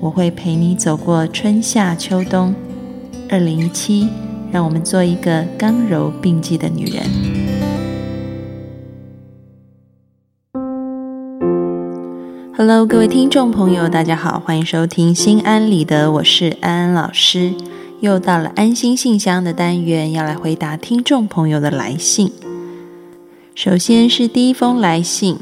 [0.00, 2.54] 我会陪你走过春夏秋冬。
[3.28, 4.08] 二零一七，
[4.50, 7.04] 让我们做一个刚柔并济的女人。
[12.56, 17.52] Hello，各位听众朋友，大家好，欢迎收听《心安理得》，我是安安老师。
[18.00, 22.32] 又到了安心信箱的单元，要来回答听众朋友的来信。
[23.54, 25.36] 首先是第一封来信，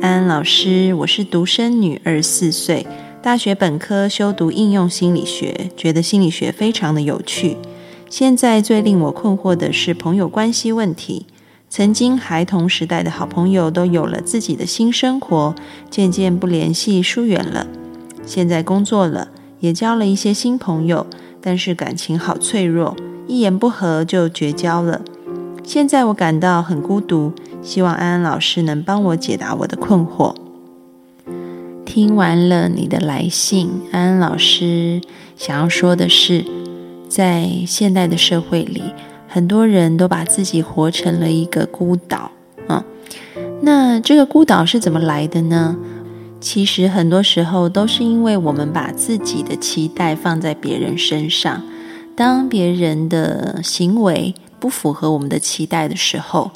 [0.00, 2.84] 安安老师，我是独生女，二十四岁，
[3.20, 7.56] 大学本科修读应用心理学，觉得心理学非常的有趣。
[8.08, 11.26] 现在最令我困惑的是朋友关系问题。
[11.68, 15.54] 曾经孩童时代的好朋友都有了自己的新生活，
[15.90, 17.66] 渐渐不联系，疏远了。
[18.24, 19.28] 现在工作了，
[19.58, 21.06] 也交了一些新朋友，
[21.42, 25.02] 但是感情好脆弱，一言不合就绝交了。
[25.64, 30.34] 现在我感到很孤独，希望安安老师能帮我解答我的困惑。
[31.88, 35.00] 听完了你的来信，安安老师
[35.38, 36.44] 想要说的是，
[37.08, 38.82] 在现代的社会里，
[39.26, 42.30] 很多人都把自己活成了一个孤岛
[42.66, 42.84] 啊。
[43.62, 45.78] 那这个孤岛是怎么来的呢？
[46.42, 51.62] 其实很多时候都是因为我们把自己的期待放在别人身上，
[52.14, 54.34] 当别人的行为。
[54.60, 56.50] 不符合我们的期待的时候，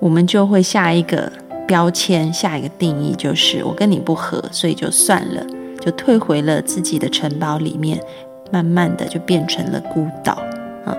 [0.00, 1.32] 我们就会下一个
[1.68, 5.46] 标签，下一个定义，就是我跟你不合，所以就算了，
[5.78, 8.00] 就退回了自己的城堡里面，
[8.50, 10.32] 慢慢的就变成了孤岛
[10.86, 10.96] 啊。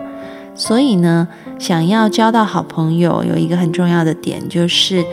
[0.53, 5.03] 所以呢，想要交到好朋友，有一个很重要的点，就是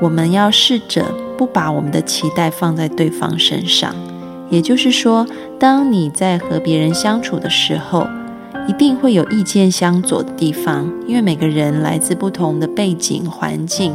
[0.00, 1.04] 我们要试着
[1.36, 3.94] 不把我们的期待放在对方身上。
[4.48, 5.26] 也就是说，
[5.58, 8.06] 当你在和别人相处的时候，
[8.68, 13.94] 一定会有意见相左的地方，因为每个人来自不同的背景环境，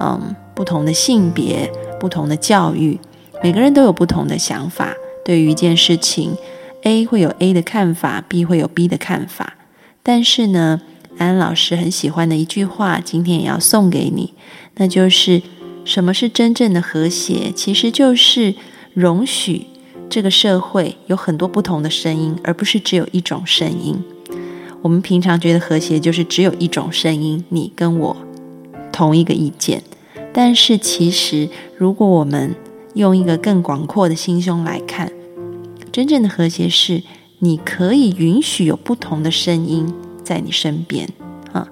[0.00, 2.98] 嗯，不同的性别，不同的教育，
[3.42, 4.94] 每个人都有不同的想法。
[5.24, 6.36] 对于一件事情
[6.82, 9.54] ，A 会有 A 的看法，B 会有 B 的看法。
[10.02, 10.80] 但是呢，
[11.16, 14.34] 安安老师很喜欢的一句话，今天也要送给你，
[14.76, 15.42] 那就是
[15.84, 17.52] 什么是真正的和谐？
[17.54, 18.54] 其实就是
[18.94, 19.66] 容许。
[20.10, 24.02] 这个社会有很多不同的声音，而不是只有一种声音。
[24.82, 28.16] 我们平常觉得和谐就是只有一种声音，你跟我
[28.92, 29.82] 同一个意见。
[30.32, 32.54] 但是其实，如果我们
[32.94, 35.12] 用一个更广阔的心胸来看，
[35.90, 37.02] 真正的和谐是
[37.40, 39.92] 你可以允许有不同的声音
[40.24, 41.08] 在你身边
[41.52, 41.68] 啊。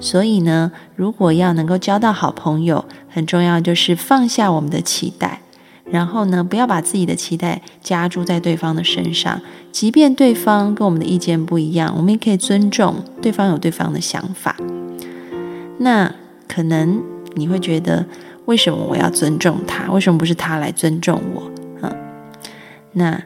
[0.00, 5.40] 所以呢，如果要能够交到好朋友，很重要就是放下我们的期待。
[5.90, 14.56] 然后呢，不要把自己的期待加注在对方的身上，即便对方跟我们的意见不一样，我们也可以尊重对方有对方的想法。
[15.78, 16.14] 那
[16.48, 17.02] 可能
[17.34, 18.04] 你会觉得，
[18.46, 19.90] 为什么我要尊重他？
[19.92, 21.50] 为什么不是他来尊重我？
[21.82, 21.96] 嗯，
[22.92, 23.22] 那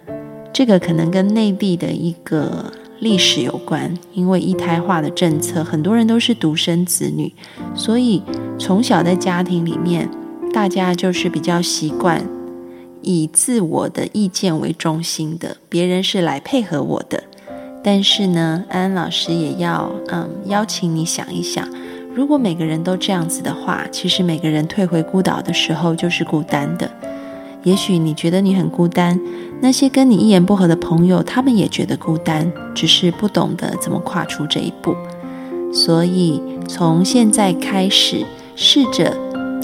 [0.53, 7.33] 这个可能跟内地的一个历史有关，因为一胎化的政策，很多人都是独生子女，
[7.75, 8.23] 所以
[8.59, 10.09] 从小在家庭里面，
[10.53, 12.27] 大家就是比较习惯。
[13.01, 17.23] 以自我的意见为中心的，别人是来配合我的。
[17.81, 21.67] 但是呢，安安老师也要嗯邀请你想一想，
[22.15, 26.91] 如果每个人都这样子的话，其实每个人退回孤岛的时候就是孤单的。
[27.63, 29.19] 也许你觉得你很孤单，
[29.61, 34.95] 那些跟你一言不合的朋友，他们也觉得孤单，只是不懂得怎么跨出这一步。
[35.73, 38.25] 所以从现在开始，
[38.57, 39.17] 试着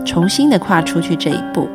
[0.04, 1.68] 重新的跨出去这一步，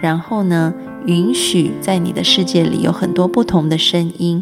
[0.00, 0.72] 然后呢？
[1.04, 4.40] 允许在你的世界里有很多不同的声音，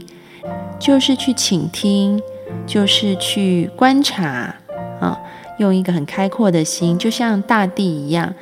[0.79, 2.21] 就是去倾听，
[2.67, 4.55] 就是去观察
[5.01, 5.19] 啊，
[5.61, 8.35] 用一个很开阔的心，就像大地一样。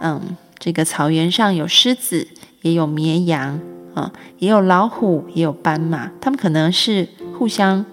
[0.00, 2.26] 嗯，这个草原上有狮子，
[2.62, 3.60] 也有绵羊
[3.94, 7.84] 啊，也有老虎，也有斑马，它们可能是互相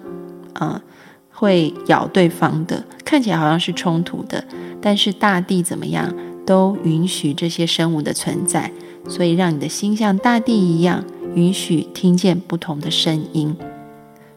[0.54, 0.82] 啊
[1.30, 4.44] 会咬对方的，看起来好像是冲突的，
[4.80, 6.12] 但是大地怎么样，
[6.44, 8.72] 都允许这些生物的存在。
[9.08, 11.04] 所以，让你的心像大地一样，
[11.36, 13.56] 允许听见不同的声音。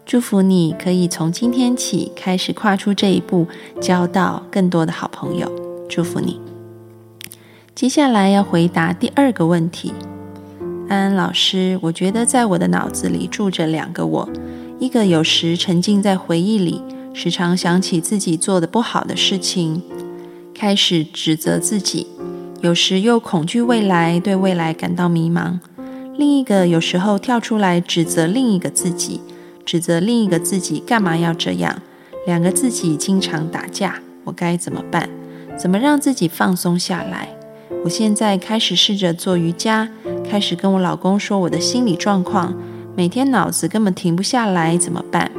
[0.06, 3.48] 祝福你可以从今天起开始跨出这一步，
[3.81, 5.52] 交到更多的好朋友。
[5.90, 6.40] 祝福你。
[7.74, 9.92] 接下来要回答第二个问题，
[10.88, 14.30] 安安老师，我觉得在我的脑子里住着两个我，
[14.78, 19.81] 一个有时沉浸在回忆里，时常想起自己做的不好的事情，
[20.54, 22.06] 开始指责自己；
[22.62, 25.58] 有时又恐惧未来，对未来感到迷茫。
[26.16, 29.19] 另一个有时候跳出来指责另一个自己，
[29.65, 31.81] 指责另一个自己干嘛要这样？
[32.27, 35.09] 两个自己经常打架，我该怎么办？
[35.57, 37.29] 怎么让自己放松下来？
[37.83, 39.89] 我现在开始试着做瑜伽，
[40.29, 42.56] 开始跟我老公说我的心理状况。
[42.95, 45.31] 每天脑子根本停不下来，怎么办？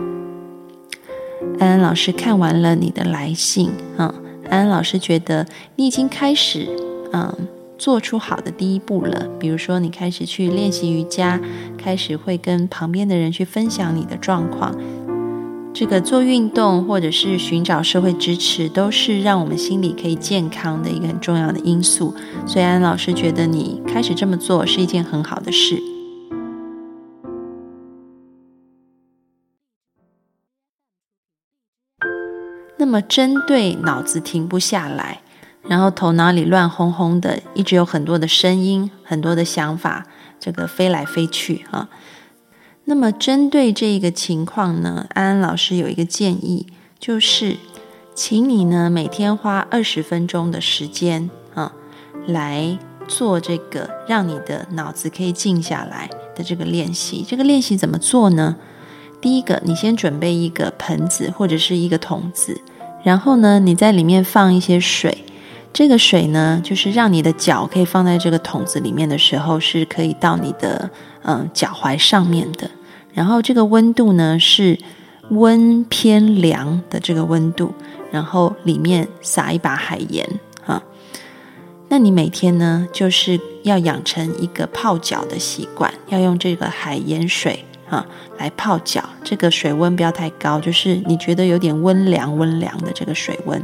[1.59, 4.13] 安安老师看完了你的来信，嗯，
[4.51, 5.47] 安安老师觉得
[5.77, 6.69] 你已经开始，
[7.13, 7.49] 嗯。
[7.79, 11.41] 做出好的第一步了，比如说你开始去练习瑜伽，
[11.77, 14.75] 开始会跟旁边的人去分享你的状况。
[15.75, 22.15] 这个做运动或者是寻找社会支持，都是让我们心理可以健康的一个很重要的因素。
[22.47, 25.79] 所以安老师觉得你开始这么做是一件很好的事。
[32.79, 35.21] 那么针对脑子停不下来。
[35.69, 40.07] 然后头脑里乱哄哄的，一直有很多的声音，很多的想法，
[40.39, 41.89] 这个飞来飞去啊。
[42.85, 46.67] 那么针对这一个情况呢，安安老师有一个建议，
[47.01, 47.57] 就是
[48.15, 51.73] 请你呢每天花二十分钟的时间啊，
[52.29, 52.79] 来
[53.09, 57.25] 做这个让你的脑子可以静下来的这个练习。
[57.27, 58.55] 这个练习怎么做呢？
[59.21, 62.61] 第一个，你先准备一个盆子或者是一个桶子，
[63.03, 65.25] 然后呢，你在里面放一些水。
[65.77, 70.89] 这个水呢，就是让你的脚可以放在这个桶子里面的时候，是可以到你的
[71.23, 72.71] 嗯脚踝上面的。
[73.13, 74.79] 然后这个温度呢是
[75.29, 77.75] 温偏凉的这个温度，
[78.11, 80.27] 然后里面撒一把海盐
[80.65, 80.83] 啊。
[81.89, 88.07] 那你每天呢就是要养成一个泡脚的习惯，要用这个海盐水啊
[88.39, 89.05] 来泡脚。
[89.23, 93.63] 这个水温不要太高，就是你觉得有点温凉温凉的这个水温。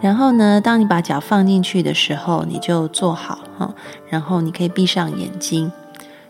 [0.00, 3.74] 然后呢，当你把脚放进去的时候，你就坐好哈，
[4.08, 5.72] 然后你可以闭上眼睛，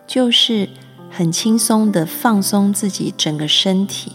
[0.07, 0.69] 就是
[1.11, 4.13] 很轻松的放松自己整个身体。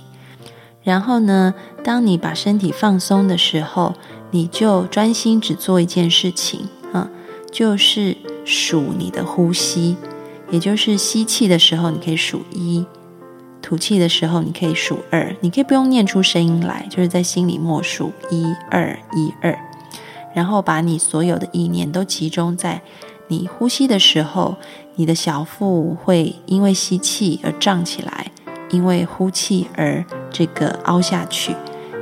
[0.81, 1.53] 然后呢，
[1.83, 3.93] 当你把身体放松的时候，
[4.31, 7.09] 你就专心只做一件事情啊，
[7.51, 9.95] 就是数你的呼吸，
[10.49, 12.85] 也就是吸气的时候，你可以数一。
[13.63, 19.57] 吐气的时候，你可以数二，你可以不用念出声音来，就是在心里默数一二一二，
[20.35, 22.81] 然后把你所有的意念都集中在
[23.29, 24.57] 你呼吸的时候，
[24.95, 28.31] 你的小腹会因为吸气而胀起来，
[28.69, 31.55] 因为呼气而这个凹下去，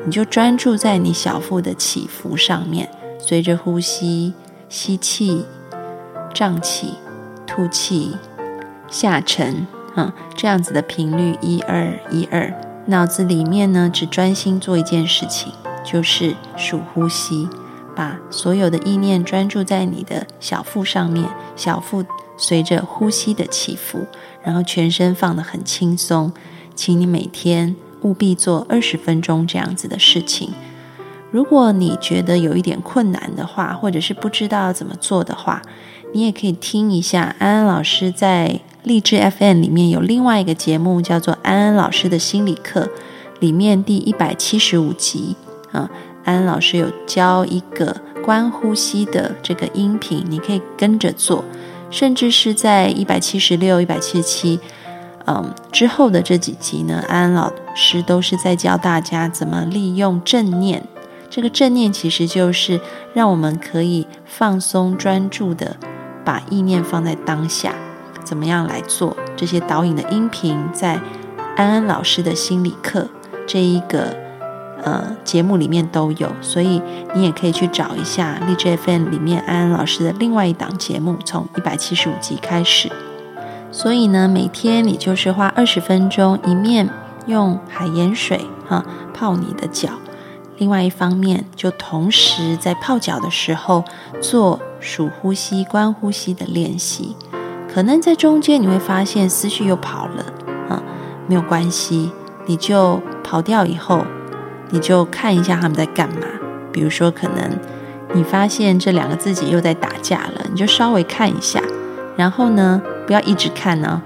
[0.03, 4.33] 你就专注在你小腹的起伏上面，随着呼吸
[4.67, 5.45] 吸气
[6.33, 6.95] 胀起，
[7.45, 8.17] 吐气
[8.89, 9.67] 下沉。
[9.95, 12.53] 嗯，这样子的频率一二一二，
[12.85, 15.51] 脑子里面呢只专心做一件事情，
[15.83, 17.49] 就是数呼吸，
[17.93, 21.27] 把所有的意念专注在你的小腹上面，
[21.57, 22.05] 小腹
[22.37, 24.07] 随着呼吸的起伏，
[24.41, 26.31] 然后全身放得很轻松。
[26.73, 30.53] 请你每天务必做二十分钟这样子的事情。
[31.31, 35.61] 如果你觉得有一点困难的话，或者是不知道怎么做的话，
[36.13, 38.61] 你也可以听一下安安老师在。
[38.83, 42.89] 励志 FM 里面有另外一个节目，叫做安安老师的心理课，
[43.39, 45.35] 里面第一百七十五集
[45.71, 45.89] 啊，
[46.23, 51.43] 安安老师有教一个观呼吸的这个音频，你可以跟着做，
[51.91, 54.59] 甚至是在一百七十六、一百七十七，
[55.25, 60.83] 嗯之后的这几集呢，安安老师都是在教大家怎么利用正念。
[61.29, 62.81] 这个正念其实就是
[63.13, 65.77] 让我们可以放松、专注的
[66.25, 67.73] 把意念放在当下。
[68.31, 70.97] 怎么样来做这些导引的音频，在
[71.57, 73.05] 安安老师的心理课
[73.45, 74.15] 这一个
[74.81, 76.81] 呃节目里面都有，所以
[77.13, 82.89] 你也可以去找一下励志 FM 里面安安老师的另外一档节目，从一百七十五集开始。
[83.69, 86.89] 所以呢，每天你就是花二十分钟，一面
[87.25, 89.89] 用海盐水哈泡你的脚，
[90.57, 93.83] 另外一方面就同时在泡脚的时候
[94.21, 97.13] 做数呼吸、观呼吸的练习。
[97.73, 100.25] 可能在中间你会发现思绪又跑了
[100.67, 100.83] 啊，
[101.27, 102.11] 没有关系，
[102.45, 104.05] 你就跑掉以后，
[104.71, 106.27] 你就看一下他们在干嘛。
[106.73, 107.57] 比如说，可能
[108.13, 111.61] 你发现这两个自己又在打架了，你就稍微看一下，
[112.17, 114.01] 然后呢，不要一直看呢，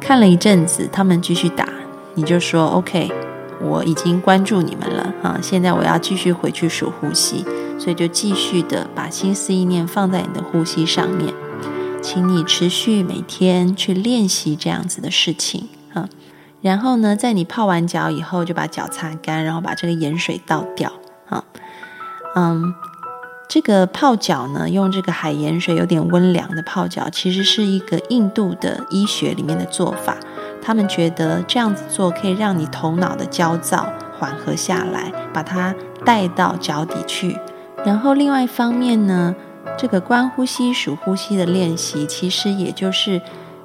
[0.00, 1.68] 看了一阵子他们继续打，
[2.14, 3.12] 你就说 OK，
[3.60, 7.44] 我已经关注你们了啊，现在我要继续回去数呼吸，
[7.78, 11.32] 所以就继续的把心思意念放在你的呼吸上面。
[12.04, 16.06] 请你持续每天去练习这样子的事情啊。
[16.60, 20.92] 然后呢，在你泡完脚以后，就把脚擦干，然后把这个盐水倒掉
[21.30, 21.42] 啊。
[22.34, 22.74] 嗯，
[23.48, 30.14] 这个泡脚呢，用这个海盐水有点温凉的泡脚，其实是一个印度的医学里面的做法。
[30.60, 37.38] 他们觉得这样子做可以让你头脑的焦躁缓和下来，把它带到脚底去。
[37.82, 39.34] 然后另外一方面呢，
[39.76, 43.20] 这个观呼吸、数呼吸的练习，其实也就是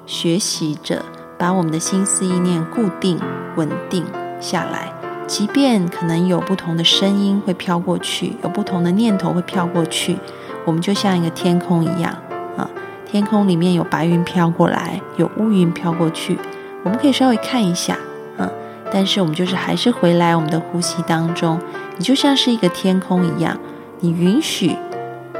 [0.06, 1.04] 学习着
[1.38, 3.18] 把我们的心思意念固定、
[3.56, 4.04] 稳定
[4.40, 4.92] 下来。
[5.26, 10.18] 即便可能有不同的声音会飘过去，有不同的念头会飘过去，
[10.64, 12.12] 我们就像一个天空一样
[12.56, 12.68] 啊，
[13.06, 16.36] 天空里面有白云飘过来，有乌云飘过去。
[16.82, 17.96] 我们可以稍微看一下，
[18.38, 18.50] 嗯，
[18.92, 21.60] 但是我们就是还是回来我们的呼吸当中，
[21.96, 23.56] 你就像是一个天空一样，
[24.00, 24.76] 你允许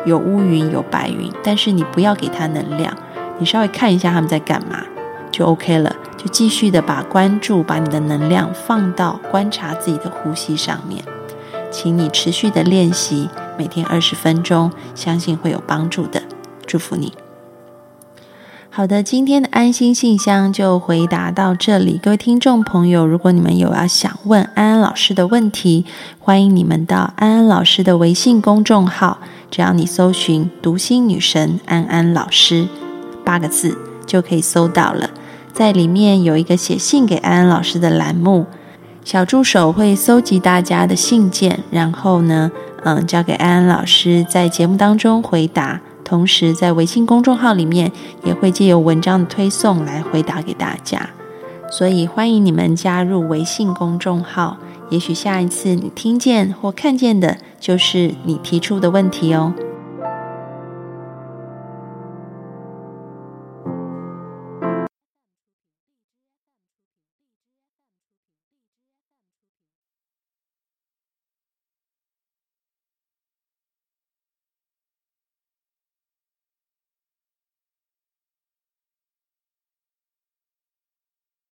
[0.04, 2.96] 有乌云有白云，但是你不要给它能量，
[3.38, 4.82] 你稍微看一下他们在干嘛
[5.30, 11.04] 就 OK 了，就继续的把关注把你的能量放到观察自己的呼吸上面，
[11.70, 16.22] 请你持续的练习，每天二十分钟，相信会有帮助的，
[16.66, 17.12] 祝福你。
[18.72, 21.98] 好的，今天的安心信箱就回答到这里。
[22.00, 25.84] 各位听众朋友，如果你们有要想问安安老师的问题，
[26.20, 29.18] 欢迎你们到安安老师的微信公众号，
[29.50, 32.68] 只要你搜寻“读心女神安安老师”
[33.24, 33.76] 八个字，
[34.06, 35.10] 就可以搜到了。
[35.52, 38.46] 在里面有一个写信给安安老师的栏目，
[39.04, 42.52] 小助手会搜集大家的信件，然后呢，
[42.84, 45.80] 嗯，交给安安老师在节目当中回答。
[46.04, 47.90] 同时，在微信公众号里面
[48.24, 51.10] 也会借由文章的推送来回答给大家，
[51.70, 54.56] 所以欢迎你们加入微信公众号。
[54.90, 59.54] 也许下一次你听见或看见的就是你提出的问题哦。